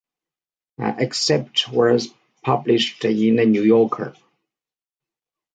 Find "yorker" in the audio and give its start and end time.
3.61-4.15